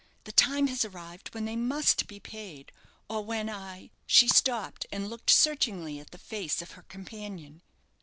The 0.23 0.31
time 0.31 0.65
has 0.65 0.83
arrived 0.83 1.31
when 1.31 1.45
they 1.45 1.55
must 1.55 2.07
be 2.07 2.19
paid, 2.19 2.71
or 3.07 3.23
when 3.23 3.51
I" 3.51 3.91
She 4.07 4.27
stopped, 4.27 4.87
and 4.91 5.07
looked 5.11 5.29
searchingly 5.29 5.99
at 5.99 6.09
the 6.09 6.17
face 6.17 6.59
of 6.63 6.71
her 6.71 6.81
companion. 6.81 7.61